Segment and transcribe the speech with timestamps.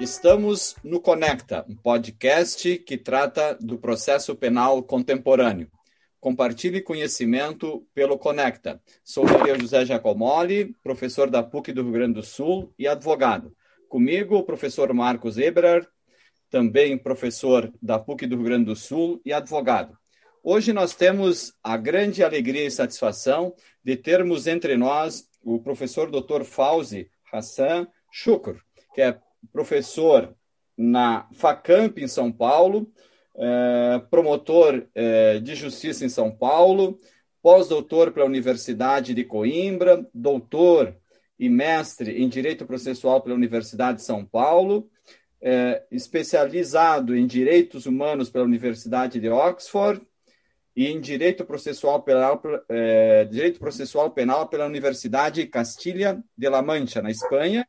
[0.00, 5.68] Estamos no Conecta, um podcast que trata do processo penal contemporâneo.
[6.20, 8.80] Compartilhe conhecimento pelo Conecta.
[9.02, 13.52] Sou o José Giacomoli, professor da PUC do Rio Grande do Sul e advogado.
[13.88, 15.88] Comigo, o professor Marcos Eberard,
[16.48, 19.98] também professor da PUC do Rio Grande do Sul e advogado.
[20.44, 26.44] Hoje nós temos a grande alegria e satisfação de termos entre nós o professor Dr.
[26.44, 28.62] Fauzi Hassan Shukr,
[28.94, 29.18] que é
[29.52, 30.34] professor
[30.76, 32.90] na FACAMP em São Paulo,
[33.36, 36.98] é, promotor é, de justiça em São Paulo,
[37.42, 40.96] pós-doutor pela Universidade de Coimbra, doutor
[41.38, 44.88] e mestre em Direito Processual pela Universidade de São Paulo,
[45.40, 50.00] é, especializado em Direitos Humanos pela Universidade de Oxford
[50.74, 52.40] e em Direito Processual Penal,
[53.30, 57.66] Direito Processual Penal pela Universidade Castilha de La Mancha, na Espanha,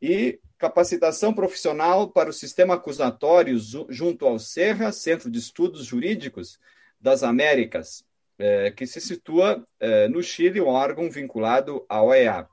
[0.00, 3.58] e capacitação profissional para o sistema acusatório
[3.90, 6.58] junto ao Serra, Centro de Estudos Jurídicos
[6.98, 8.02] das Américas,
[8.38, 12.48] é, que se situa é, no Chile, um órgão vinculado à OEA.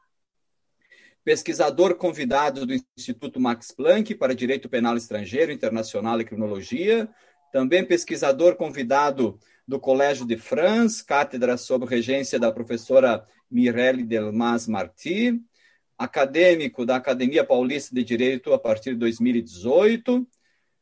[1.23, 7.07] Pesquisador convidado do Instituto Max Planck para Direito Penal Estrangeiro, Internacional e Criminologia,
[7.53, 15.41] também pesquisador convidado do Colégio de France, cátedra sob regência da professora Mirelle Delmas Marti,
[16.03, 20.27] acadêmico da Academia Paulista de Direito a partir de 2018,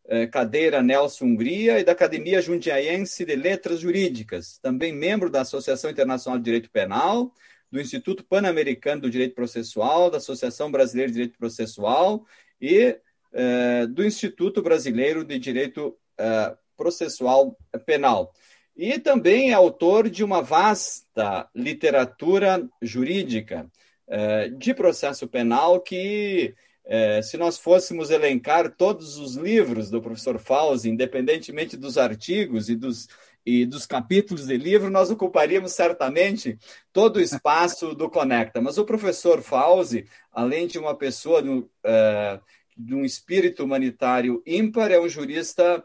[0.08, 5.92] é, cadeira Nelson Hungria e da Academia Jundiaense de Letras Jurídicas, também membro da Associação
[5.92, 7.34] Internacional de Direito Penal,
[7.70, 12.26] do Instituto Pan-Americano do Direito Processual, da Associação Brasileira de Direito Processual
[12.60, 12.98] e
[13.34, 18.34] é, do Instituto Brasileiro de Direito é, Processual Penal.
[18.74, 23.70] E também é autor de uma vasta literatura jurídica,
[24.58, 30.90] de processo penal que, é, se nós fôssemos elencar todos os livros do professor Fauzi,
[30.90, 33.08] independentemente dos artigos e dos,
[33.46, 36.58] e dos capítulos de livro, nós ocuparíamos certamente
[36.92, 38.60] todo o espaço do Conecta.
[38.62, 42.40] Mas o professor Fauzi, além de uma pessoa do, é,
[42.76, 45.84] de um espírito humanitário ímpar, é um jurista é,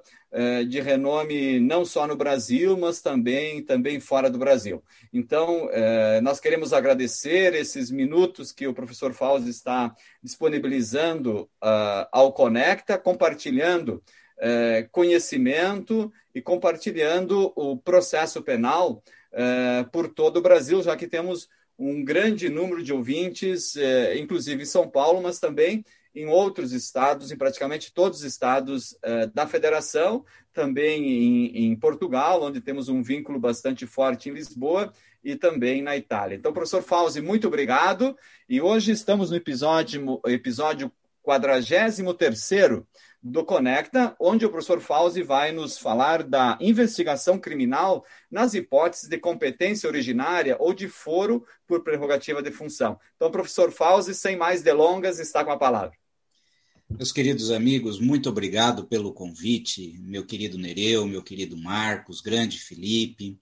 [0.69, 4.83] de renome não só no Brasil, mas também, também fora do Brasil.
[5.13, 12.33] Então, é, nós queremos agradecer esses minutos que o professor Fausto está disponibilizando uh, ao
[12.33, 14.03] Conecta, compartilhando
[14.37, 19.03] é, conhecimento e compartilhando o processo penal
[19.91, 23.75] por todo o Brasil, já que temos um grande número de ouvintes,
[24.17, 29.27] inclusive em São Paulo, mas também em outros estados, em praticamente todos os estados uh,
[29.35, 34.93] da federação, também em, em, Portugal, onde temos um vínculo bastante forte em Lisboa
[35.23, 36.37] e também na Itália.
[36.37, 38.17] Então, professor Fauzi, muito obrigado.
[38.49, 40.93] E hoje estamos no episódio, episódio
[41.23, 41.99] 43
[43.21, 49.17] do Conecta, onde o professor Fauzi vai nos falar da investigação criminal nas hipóteses de
[49.17, 53.01] competência originária ou de foro por prerrogativa de função.
[53.17, 56.04] Então, professor Fauzi, sem mais delongas, está com a palavra.
[56.91, 63.39] Meus queridos amigos, muito obrigado pelo convite, meu querido Nereu, meu querido Marcos, grande Felipe.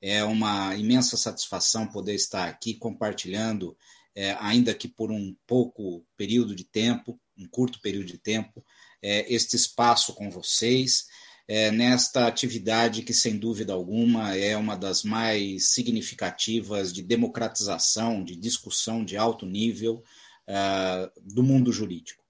[0.00, 3.76] É uma imensa satisfação poder estar aqui compartilhando,
[4.14, 8.64] é, ainda que por um pouco período de tempo, um curto período de tempo,
[9.02, 11.06] é, este espaço com vocês,
[11.46, 18.34] é, nesta atividade que, sem dúvida alguma, é uma das mais significativas de democratização, de
[18.34, 20.02] discussão de alto nível
[20.48, 22.25] uh, do mundo jurídico.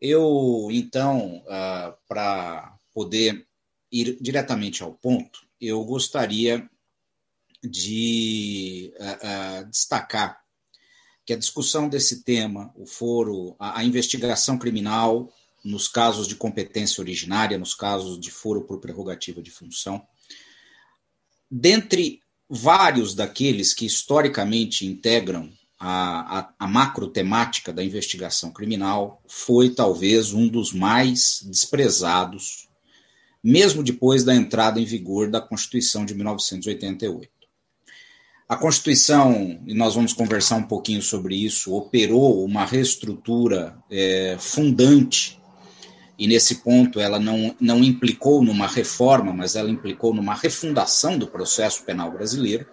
[0.00, 3.46] Eu, então, uh, para poder
[3.92, 6.68] ir diretamente ao ponto, eu gostaria
[7.62, 10.40] de uh, uh, destacar
[11.24, 17.58] que a discussão desse tema, o foro, a, investigação criminal nos casos de competência originária,
[17.58, 20.04] nos casos de foro por prerrogativa de função,
[21.50, 29.70] dentre vários daqueles que historicamente integram a, a, a macro temática da investigação criminal foi
[29.70, 32.68] talvez um dos mais desprezados,
[33.42, 37.30] mesmo depois da entrada em vigor da Constituição de 1988.
[38.46, 45.40] A Constituição, e nós vamos conversar um pouquinho sobre isso, operou uma reestrutura é, fundante,
[46.18, 51.26] e nesse ponto ela não, não implicou numa reforma, mas ela implicou numa refundação do
[51.26, 52.66] processo penal brasileiro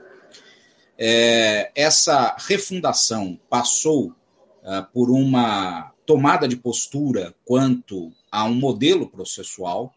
[0.98, 9.94] é, essa refundação passou uh, por uma tomada de postura quanto a um modelo processual.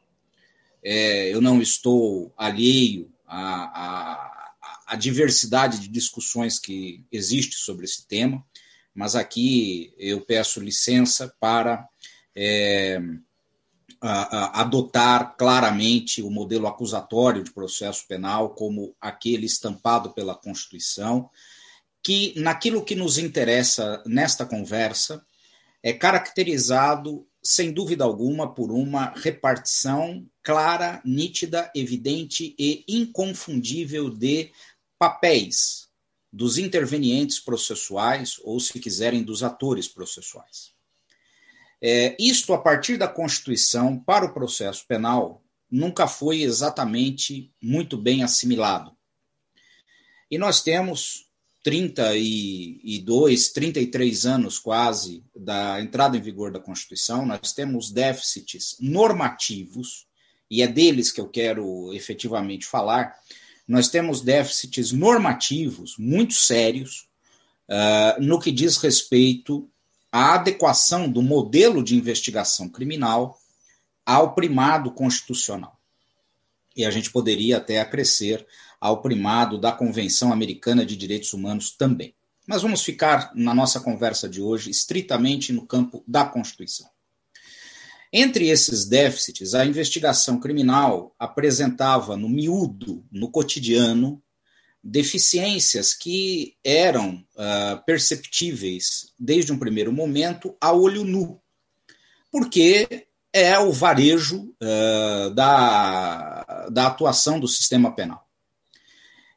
[0.83, 3.45] É, eu não estou alheio à,
[3.85, 4.53] à,
[4.89, 8.45] à, diversidade de discussões que existe sobre esse tema,
[8.95, 11.87] mas aqui eu peço licença para
[12.35, 13.01] é,
[14.01, 21.29] adotar claramente o modelo acusatório de processo penal como aquele estampado pela Constituição,
[22.03, 25.25] que naquilo que nos interessa nesta conversa
[25.83, 34.51] é caracterizado sem dúvida alguma por uma repartição clara, nítida, evidente e inconfundível de
[34.99, 35.89] papéis
[36.33, 40.73] dos intervenientes processuais, ou, se quiserem, dos atores processuais.
[41.83, 48.23] É, isto, a partir da Constituição, para o processo penal, nunca foi exatamente muito bem
[48.23, 48.95] assimilado.
[50.31, 51.31] E nós temos
[51.63, 60.07] 32, 33 anos quase da entrada em vigor da Constituição, nós temos déficits normativos,
[60.51, 63.15] e é deles que eu quero efetivamente falar,
[63.67, 67.09] nós temos déficits normativos muito sérios
[67.69, 69.71] uh, no que diz respeito
[70.13, 73.39] à adequação do modelo de investigação criminal
[74.05, 75.79] ao primado constitucional.
[76.77, 78.47] E a gente poderia até acrescer
[78.81, 82.15] ao primado da Convenção Americana de Direitos Humanos também.
[82.47, 86.89] Mas vamos ficar na nossa conversa de hoje estritamente no campo da Constituição.
[88.13, 94.21] Entre esses déficits, a investigação criminal apresentava no miúdo, no cotidiano,
[94.83, 101.41] deficiências que eram uh, perceptíveis desde um primeiro momento a olho nu,
[102.31, 108.27] porque é o varejo uh, da, da atuação do sistema penal.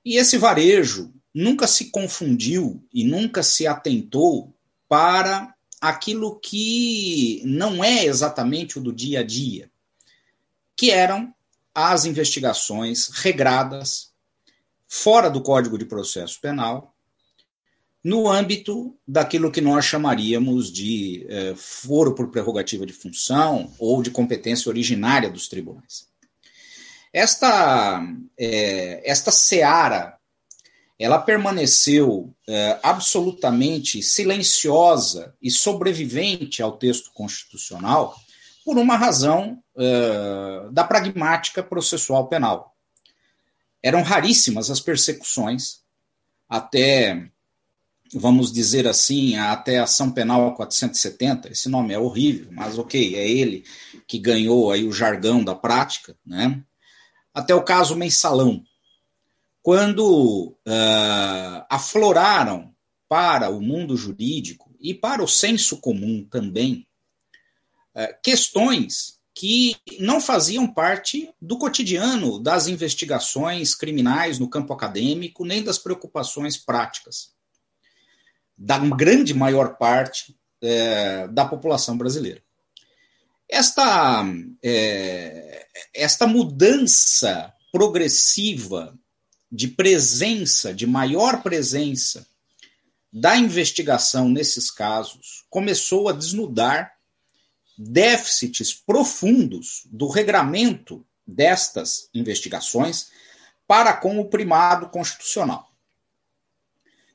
[0.05, 4.53] E esse varejo nunca se confundiu e nunca se atentou
[4.87, 9.69] para aquilo que não é exatamente o do dia a dia,
[10.75, 11.33] que eram
[11.75, 14.12] as investigações regradas,
[14.95, 16.93] fora do Código de Processo Penal,
[18.03, 24.11] no âmbito daquilo que nós chamaríamos de eh, foro por prerrogativa de função ou de
[24.11, 26.07] competência originária dos tribunais.
[27.11, 28.03] Esta,
[28.37, 30.15] eh, esta seara
[30.99, 38.15] ela permaneceu é, absolutamente silenciosa e sobrevivente ao texto constitucional
[38.63, 39.61] por uma razão
[40.71, 42.72] da pragmática processual penal.
[43.83, 45.81] Eram raríssimas as persecuções,
[46.47, 47.29] até,
[48.13, 51.51] vamos dizer assim, até a ação penal 470.
[51.51, 53.65] Esse nome é horrível, mas ok, é ele
[54.07, 56.63] que ganhou aí o jargão da prática, né?
[57.33, 58.63] Até o caso mensalão,
[59.61, 62.73] quando uh, afloraram
[63.09, 66.87] para o mundo jurídico e para o senso comum também
[67.95, 75.63] uh, questões que não faziam parte do cotidiano das investigações criminais no campo acadêmico, nem
[75.63, 77.33] das preocupações práticas
[78.57, 82.41] da grande maior parte uh, da população brasileira.
[83.49, 84.25] Esta,
[85.93, 88.97] esta mudança progressiva
[89.51, 92.25] de presença, de maior presença
[93.11, 96.93] da investigação nesses casos, começou a desnudar
[97.77, 103.07] déficits profundos do regramento destas investigações
[103.67, 105.71] para com o primado constitucional.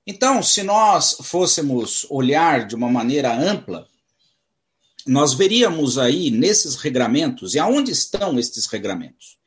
[0.07, 3.87] Então, se nós fôssemos olhar de uma maneira ampla,
[5.07, 9.39] nós veríamos aí nesses regramentos, e aonde estão estes regramentos?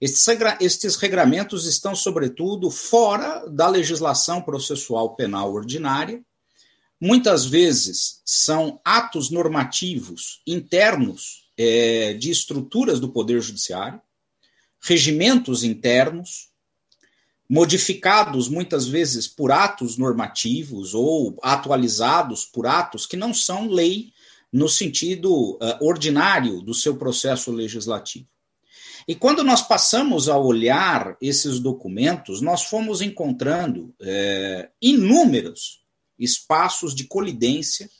[0.00, 6.22] Estes, regra, estes regramentos estão, sobretudo, fora da legislação processual penal ordinária.
[7.00, 14.00] Muitas vezes são atos normativos internos é, de estruturas do Poder Judiciário,
[14.80, 16.48] regimentos internos,
[17.48, 24.12] modificados muitas vezes por atos normativos ou atualizados por atos que não são lei
[24.52, 28.26] no sentido uh, ordinário do seu processo legislativo.
[29.06, 35.85] E quando nós passamos a olhar esses documentos, nós fomos encontrando é, inúmeros
[36.18, 37.90] espaços de colidência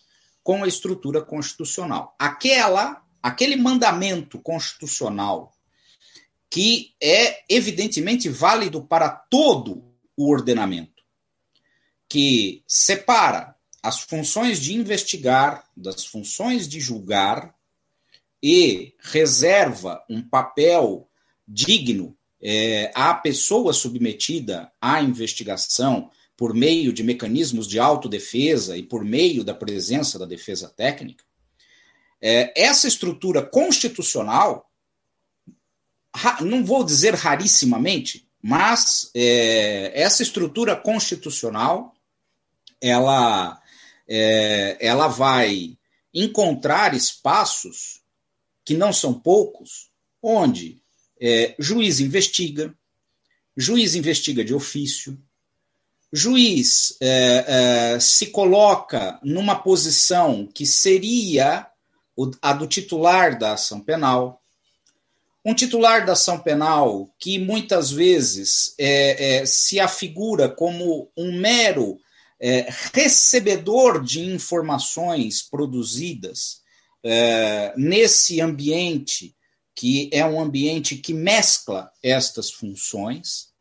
[0.43, 2.15] com a estrutura constitucional.
[2.19, 5.53] Aquela, aquele mandamento constitucional
[6.49, 9.85] que é evidentemente válido para todo
[10.17, 11.03] o ordenamento,
[12.09, 17.55] que separa as funções de investigar das funções de julgar
[18.43, 21.09] e reserva um papel
[21.47, 29.05] digno é, à pessoa submetida à investigação por meio de mecanismos de autodefesa e por
[29.05, 31.25] meio da presença da defesa técnica,
[32.21, 34.71] é, essa estrutura constitucional,
[36.41, 41.95] não vou dizer rarissimamente, mas é, essa estrutura constitucional
[42.81, 43.61] ela,
[44.07, 45.77] é, ela vai
[46.13, 48.03] encontrar espaços,
[48.65, 49.91] que não são poucos,
[50.23, 50.83] onde
[51.21, 52.75] é, juiz investiga,
[53.57, 55.19] juiz investiga de ofício,
[56.13, 57.45] juiz é,
[57.95, 61.67] é, se coloca numa posição que seria
[62.41, 64.41] a do titular da ação penal.
[65.45, 71.99] Um titular da ação penal que muitas vezes é, é se afigura como um mero
[72.41, 76.63] é, recebedor de informações produzidas
[77.03, 79.35] é, nesse ambiente,
[79.75, 83.55] que é um ambiente que mescla estas funções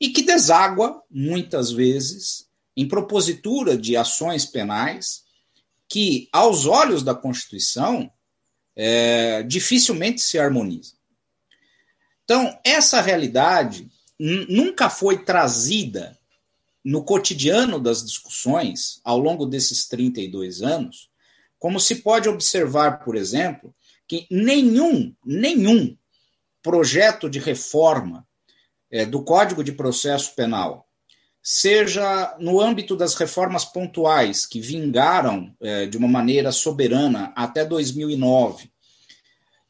[0.00, 5.24] e que deságua, muitas vezes, em propositura de ações penais
[5.88, 8.10] que, aos olhos da Constituição,
[8.74, 10.98] é, dificilmente se harmonizam.
[12.24, 16.16] Então, essa realidade nunca foi trazida
[16.84, 21.10] no cotidiano das discussões, ao longo desses 32 anos,
[21.58, 23.74] como se pode observar, por exemplo,
[24.08, 25.96] que nenhum, nenhum
[26.62, 28.26] projeto de reforma
[28.90, 30.86] é, do Código de Processo Penal,
[31.42, 38.70] seja no âmbito das reformas pontuais que vingaram é, de uma maneira soberana até 2009,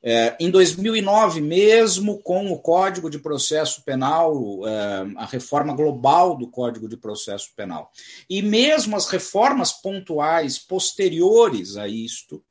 [0.03, 6.49] é, em 2009, mesmo com o Código de Processo Penal, é, a reforma global do
[6.49, 7.93] Código de Processo Penal,
[8.29, 12.43] e mesmo as reformas pontuais posteriores a isto,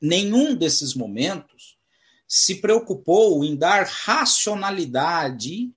[0.00, 1.71] nenhum desses momentos
[2.34, 5.70] se preocupou em dar racionalidade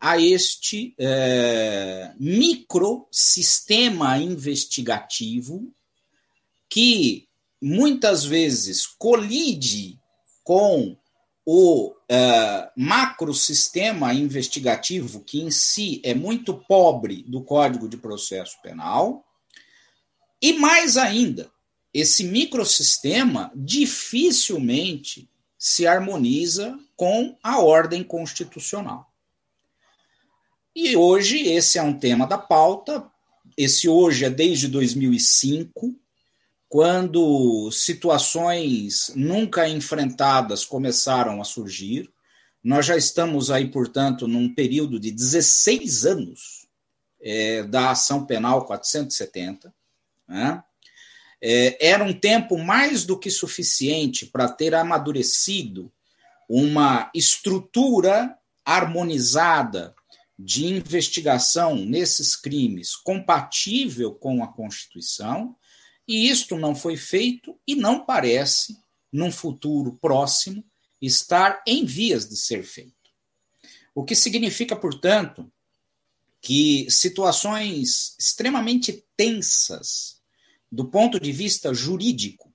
[0.00, 5.72] a este é, microsistema investigativo
[6.68, 7.28] que
[7.60, 9.96] muitas vezes colide
[10.42, 10.96] com
[11.46, 11.94] o uh,
[12.76, 19.24] macrosistema investigativo, que em si é muito pobre do Código de Processo Penal,
[20.40, 21.48] e mais ainda,
[21.94, 25.30] esse microsistema dificilmente
[25.62, 29.08] se harmoniza com a ordem constitucional.
[30.74, 33.08] E hoje esse é um tema da pauta.
[33.56, 35.94] Esse hoje é desde 2005,
[36.68, 42.12] quando situações nunca enfrentadas começaram a surgir.
[42.60, 46.66] Nós já estamos aí, portanto, num período de 16 anos
[47.20, 49.72] é, da ação penal 470.
[50.26, 50.60] Né?
[51.44, 55.92] É, era um tempo mais do que suficiente para ter amadurecido
[56.48, 59.92] uma estrutura harmonizada
[60.38, 65.56] de investigação nesses crimes compatível com a Constituição
[66.06, 68.76] e isto não foi feito e não parece,
[69.12, 70.64] num futuro próximo,
[71.00, 72.94] estar em vias de ser feito.
[73.94, 75.50] O que significa, portanto,
[76.40, 80.21] que situações extremamente tensas
[80.72, 82.50] do ponto de vista jurídico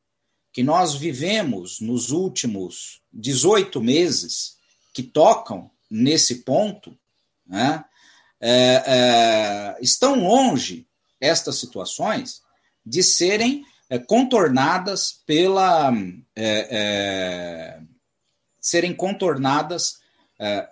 [0.52, 4.58] que nós vivemos nos últimos 18 meses,
[4.92, 6.98] que tocam nesse ponto,
[7.46, 7.86] né,
[8.42, 10.88] é, é, estão longe
[11.22, 12.42] estas situações
[12.84, 15.94] de serem é, contornadas pela
[16.36, 17.82] é, é,
[18.60, 20.00] serem contornadas
[20.40, 20.68] é,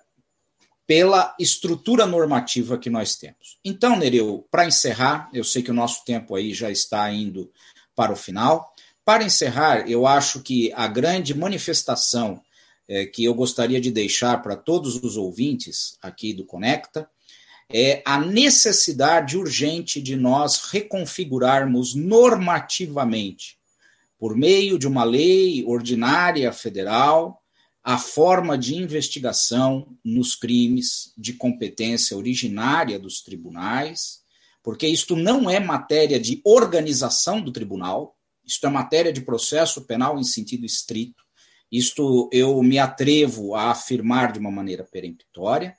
[0.88, 3.58] pela estrutura normativa que nós temos.
[3.64, 7.52] Então, Nereu, para encerrar, eu sei que o nosso tempo aí já está indo
[7.96, 8.74] para o final.
[9.04, 12.42] Para encerrar, eu acho que a grande manifestação
[12.88, 17.10] é, que eu gostaria de deixar para todos os ouvintes aqui do Conecta
[17.72, 23.58] é a necessidade urgente de nós reconfigurarmos normativamente,
[24.20, 27.42] por meio de uma lei ordinária federal,
[27.88, 34.24] a forma de investigação nos crimes de competência originária dos tribunais,
[34.64, 40.20] porque isto não é matéria de organização do tribunal, isto é matéria de processo penal
[40.20, 41.24] em sentido estrito.
[41.72, 45.78] Isto eu me atrevo a afirmar de uma maneira peremptória.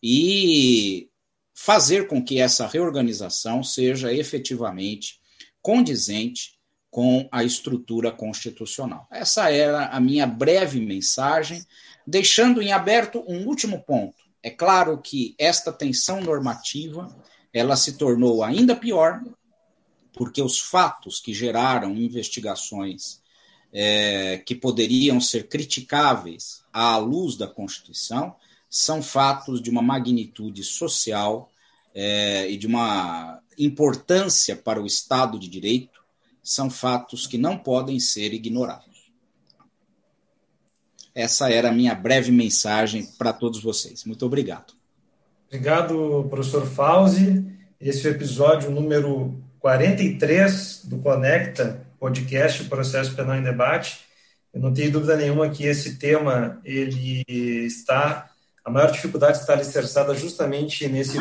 [0.00, 1.10] E
[1.52, 5.20] fazer com que essa reorganização seja efetivamente
[5.60, 6.59] condizente
[6.90, 9.06] com a estrutura constitucional.
[9.10, 11.64] Essa era a minha breve mensagem,
[12.06, 14.16] deixando em aberto um último ponto.
[14.42, 17.14] É claro que esta tensão normativa
[17.52, 19.20] ela se tornou ainda pior
[20.12, 23.20] porque os fatos que geraram investigações
[23.72, 28.34] é, que poderiam ser criticáveis à luz da Constituição
[28.68, 31.50] são fatos de uma magnitude social
[31.94, 35.99] é, e de uma importância para o Estado de Direito,
[36.42, 39.10] são fatos que não podem ser ignorados.
[41.14, 44.04] Essa era a minha breve mensagem para todos vocês.
[44.04, 44.74] Muito obrigado.
[45.48, 47.44] Obrigado, professor Fauzi.
[47.80, 54.00] Esse é o episódio número 43 do Conecta, podcast Processo Penal em Debate.
[54.54, 58.30] Eu não tenho dúvida nenhuma que esse tema ele está
[58.64, 61.18] a maior dificuldade está alicerçada justamente nesse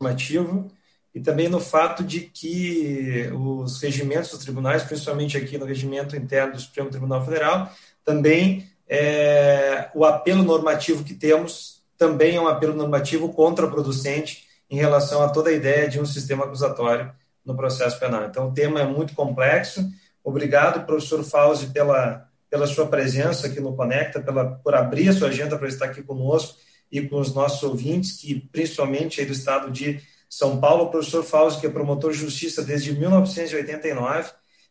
[0.00, 0.70] normativo
[1.14, 6.54] e também no fato de que os regimentos dos tribunais, principalmente aqui no regimento interno
[6.54, 7.70] do Supremo Tribunal Federal,
[8.04, 15.22] também é, o apelo normativo que temos também é um apelo normativo contraproducente em relação
[15.22, 17.12] a toda a ideia de um sistema acusatório
[17.44, 18.24] no processo penal.
[18.24, 19.86] Então, o tema é muito complexo.
[20.24, 25.28] Obrigado, professor Fauzi, pela, pela sua presença aqui no Conecta, pela, por abrir a sua
[25.28, 26.58] agenda para estar aqui conosco
[26.90, 30.00] e com os nossos ouvintes, que principalmente aí do estado de
[30.32, 34.30] São Paulo, o professor Fauzi, que é promotor de justiça desde 1989,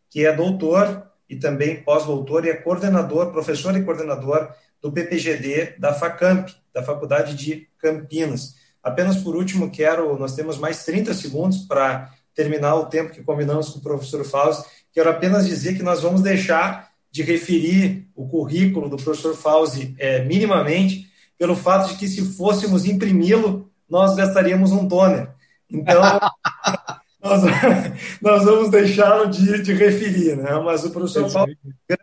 [0.09, 4.51] que é doutor e também pós-doutor e é coordenador, professor e coordenador
[4.81, 8.55] do PPGD da FACAMP, da Faculdade de Campinas.
[8.81, 13.69] Apenas por último, quero, nós temos mais 30 segundos para terminar o tempo que combinamos
[13.69, 14.65] com o professor Fauzi.
[14.91, 20.23] Quero apenas dizer que nós vamos deixar de referir o currículo do professor Fauzi é,
[20.25, 25.29] minimamente, pelo fato de que se fôssemos imprimi-lo, nós gastaríamos um toner.
[25.71, 26.01] Então,
[27.21, 27.41] nós,
[28.21, 30.35] nós, vamos deixá-lo de, de, referir.
[30.35, 30.51] Né?
[30.59, 31.57] Mas o professor Fauzi,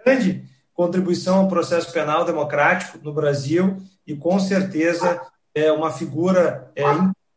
[0.04, 5.20] grande contribuição ao processo penal democrático no Brasil e, com certeza,
[5.54, 6.82] é uma figura é,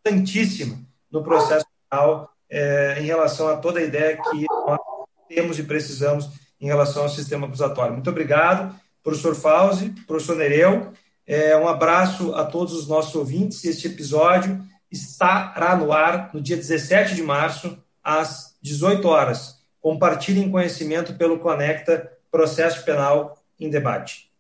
[0.03, 0.79] importantíssima
[1.11, 4.79] no processo penal é, em relação a toda a ideia que nós
[5.27, 7.93] temos e precisamos em relação ao sistema acusatório.
[7.93, 10.93] Muito obrigado, professor Fauzi, professor Nereu.
[11.25, 13.63] É, um abraço a todos os nossos ouvintes.
[13.63, 14.61] Este episódio
[14.91, 19.59] estará no ar no dia 17 de março, às 18 horas.
[19.79, 24.30] Compartilhem conhecimento pelo Conecta Processo Penal em Debate.